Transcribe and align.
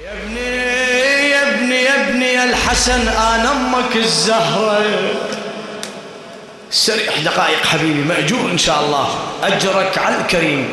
يا 0.00 0.12
ابني 0.12 1.30
يا 1.30 1.48
ابني 1.48 1.82
يا 1.82 2.00
ابني 2.00 2.32
يا 2.32 2.44
الحسن 2.44 3.08
أنا 3.08 3.52
أمك 3.52 3.96
الزهرة. 3.96 4.82
سريح 6.70 7.18
دقائق 7.18 7.66
حبيبي 7.66 8.04
مأجور 8.04 8.50
إن 8.50 8.58
شاء 8.58 8.80
الله. 8.80 9.08
أجرك 9.42 9.98
على 9.98 10.16
الكريم. 10.16 10.68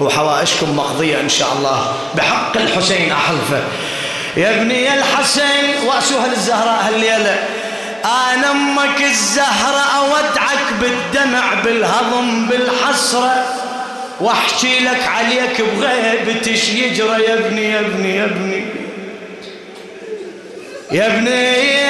وحوائجكم 0.00 0.76
مقضية 0.76 1.20
إن 1.20 1.28
شاء 1.28 1.52
الله. 1.52 1.94
بحق 2.14 2.56
الحسين 2.56 3.12
أحلفه. 3.12 3.62
يا 4.36 4.50
ابني 4.50 4.84
يا 4.84 4.94
الحسن 4.94 5.86
واسوها 5.86 6.26
للزهراء 6.26 6.84
هالليلة. 6.86 7.44
أنا 8.04 8.50
أمك 8.50 9.02
الزهرة 9.02 9.84
أودعك 9.98 10.72
بالدمع 10.80 11.54
بالهضم 11.64 12.46
بالحسرة. 12.46 13.44
واحكي 14.20 14.78
لك 14.78 15.02
عليك 15.02 15.62
بغيبتش 15.78 16.68
يجرى 16.68 17.22
يا 17.22 17.34
ابني 17.34 17.64
يا 17.64 17.80
ابني 17.80 18.16
يا 18.16 18.24
ابني. 18.24 18.64
يا 20.92 21.06
ابني. 21.06 21.85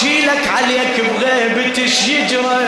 واحكي 0.00 0.20
لك 0.26 0.48
عليك 0.56 0.96
بغيبتش 1.00 2.08
يجرى 2.08 2.58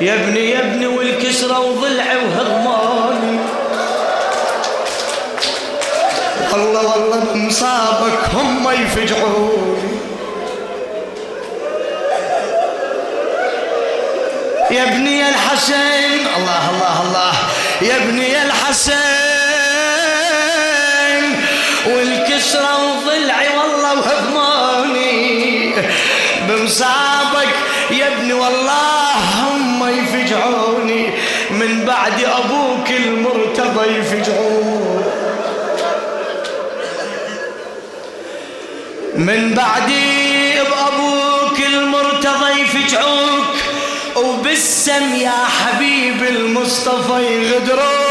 يا 0.00 0.14
ابني 0.14 0.50
يا 0.50 0.58
ابني 0.58 0.86
والكسرة 0.86 1.60
وضلعي 1.60 2.16
وهضماني. 2.16 3.38
والله 6.52 6.86
والله 6.92 7.20
بمصابك 7.34 8.18
هم 8.34 8.68
يفجعوني. 8.70 9.98
يا 14.70 14.82
ابني 14.82 15.18
يا 15.18 15.28
الحسين 15.28 16.26
الله 16.36 16.70
الله 16.70 17.02
الله. 17.02 17.32
يا 17.82 17.96
ابني 17.96 18.32
يا 18.32 18.42
الحسين 18.42 19.04
والكسرة 21.86 22.72
وضلعي 22.84 23.53
بمصابك. 26.48 27.54
يا 27.90 28.06
ابني 28.06 28.32
والله 28.32 29.12
هم 29.40 29.88
يفجعوني. 29.88 31.10
من 31.50 31.84
بعد 31.86 32.24
أبوك 32.24 32.90
المرتضى 32.90 33.98
يفجعوني 33.98 35.04
من 39.14 39.54
بعدي 39.54 40.54
بأبوك 40.54 41.58
المرتضى 41.66 42.60
يفجعوك. 42.60 43.54
وبالسم 44.16 45.14
يا 45.14 45.30
حبيب 45.30 46.22
المصطفى 46.22 47.22
يغدروك. 47.22 48.03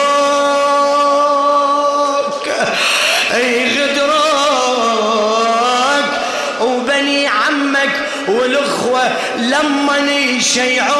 والأخوة 8.43 9.11
لما 9.37 9.97
يشيعوك 10.11 10.93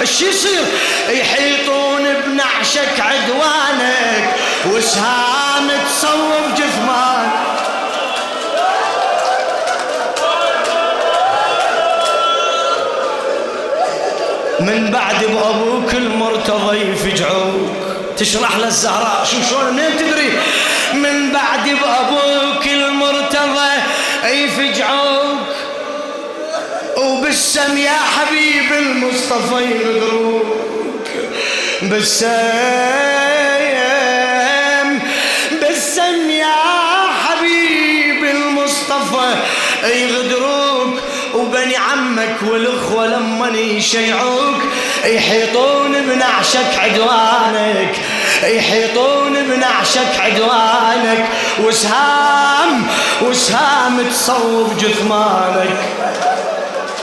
إيش 0.00 0.20
يصير؟ 0.20 0.64
يحيطون 1.08 2.14
بنعشك 2.26 3.00
عدوانك 3.00 4.34
وسهام 4.66 5.70
تصوب 5.88 6.54
جثمانك 6.56 7.30
من 14.60 14.90
بعد 14.90 15.24
بابوك 15.24 15.94
المرتضى 15.94 16.76
يفجعوك. 16.76 17.70
تشرح 18.16 18.56
للزهراء 18.56 19.24
شو 19.24 19.36
شلون 19.50 19.72
منين 19.72 19.96
تدري؟ 19.96 20.32
من 20.94 21.32
بعد 21.32 21.68
بابوك 21.68 22.66
المرتضى 22.66 23.70
يفجعوك. 24.24 24.99
وبالسم 27.30 27.78
يا 27.78 27.98
حبيب 27.98 28.72
المصطفى 28.72 29.64
يغدروك 29.64 31.06
بالسم 31.82 32.28
بالسم 35.60 36.30
يا 36.30 36.56
حبيب 37.24 38.24
المصطفى 38.24 39.34
يغدروك 39.84 40.98
وبني 41.34 41.76
عمك 41.76 42.36
والأخوة 42.42 43.06
لما 43.06 43.48
يشيعوك. 43.58 44.62
يحيطون 45.04 45.92
بنعشك 46.02 46.78
عدوانك 46.78 47.94
يحيطون 48.42 49.32
بنعشك 49.32 50.20
عدوانك. 50.20 51.28
وسهام 51.64 52.86
وسهام 53.22 54.08
تصوب 54.10 54.78
جثمانك. 54.78 55.76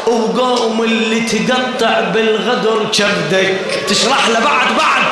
وقوم 0.08 0.84
اللي 0.84 1.20
تقطع 1.22 2.00
بالغدر 2.00 2.90
كبدك. 2.94 3.84
تشرح 3.90 4.28
له 4.28 4.40
بعد 4.40 4.68
بعد. 4.78 5.04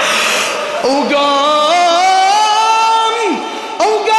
وقوم 0.84 1.16
وقوم 3.80 4.16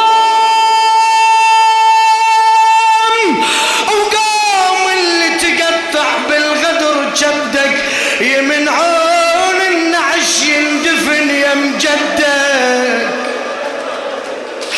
وقوم 3.88 4.82
اللي 4.98 5.28
تقطع 5.38 6.08
بالغدر 6.28 6.96
كبدك. 7.20 7.76
يمنعون 8.20 9.60
النعش 9.70 10.42
يندفن 10.42 11.30
يا 11.30 11.54
مجدك 11.54 13.08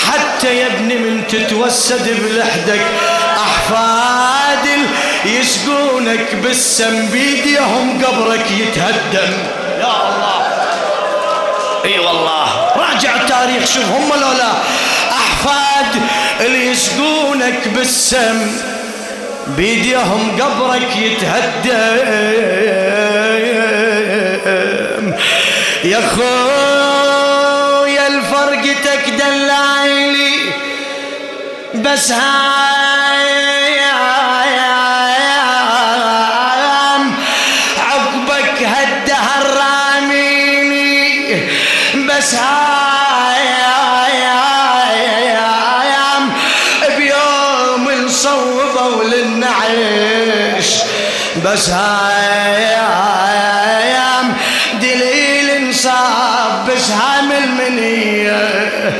حتى 0.06 0.50
يا 0.56 0.66
ابني 0.66 0.94
من 0.94 1.26
تتوسد 1.28 2.06
بلحدك. 2.22 2.86
احفاد 3.36 4.66
يسقونك 5.36 6.34
بالسم 6.34 7.06
بيديهم 7.06 8.04
قبرك 8.04 8.50
يتهدم. 8.50 9.32
يا 9.80 9.94
الله. 10.08 10.40
إي 11.84 11.98
والله. 11.98 12.48
راجع 12.76 13.16
التاريخ 13.16 13.64
شوف 13.74 13.84
هم 13.84 14.10
لولا 14.20 14.52
أحفاد 15.10 16.02
اللي 16.40 16.66
يسقونك 16.66 17.68
بالسم 17.68 18.56
بيديهم 19.46 20.40
قبرك 20.40 20.96
يتهدم. 20.96 22.38
يا 25.84 26.00
خويا 26.16 28.06
الفرقتك 28.08 29.10
دلعيلي 29.10 30.52
بس 31.74 32.12
هاي 32.12 33.07
بيوم 48.18 48.60
نصوبوا 48.68 49.04
للنعيش 49.04 50.66
بس 51.44 51.68
هاي 51.68 52.78
دليل 54.80 55.50
انصاب 55.50 56.70
بسهام 56.70 57.32
المنية. 57.32 58.98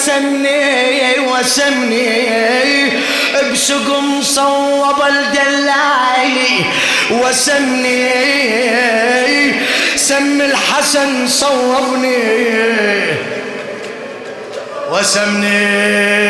وسمني 0.00 1.18
وسمني. 1.18 2.90
بسقم 3.52 4.22
صوب 4.22 5.02
الدلالي 5.02 6.64
وسمني 7.10 8.10
سم 9.96 10.40
الحسن 10.40 11.26
صوبني. 11.28 12.16
وسمني. 14.90 16.29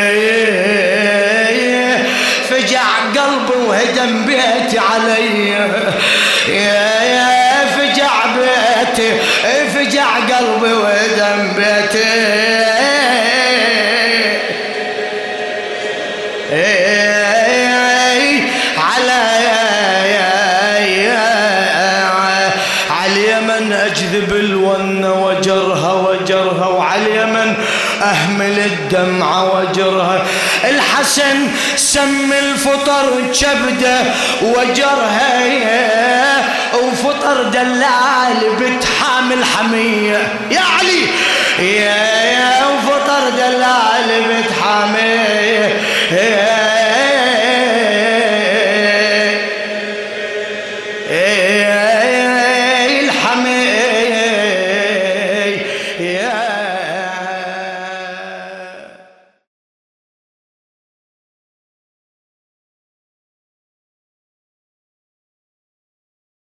اهمل 28.61 28.71
الدمعة 28.73 29.55
وجرها. 29.59 30.25
الحسن 30.63 31.47
سم 31.75 32.33
الفطر 32.33 33.21
كبده 33.41 34.01
وجرها. 34.41 35.41
وفطر 36.83 37.43
دلال 37.43 38.55
بتحامل 38.59 39.45
حميه 39.45 40.27
يا 40.51 40.61
علي! 40.79 41.01
يا 41.59 41.95
يا 42.31 42.65
وفطر 42.67 43.29
دلال 43.37 44.23
بتحامل 44.29 45.20